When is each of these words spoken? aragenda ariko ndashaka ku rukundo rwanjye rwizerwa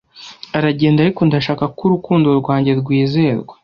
aragenda 0.57 0.99
ariko 1.01 1.21
ndashaka 1.27 1.63
ku 1.77 1.83
rukundo 1.93 2.27
rwanjye 2.39 2.71
rwizerwa 2.79 3.53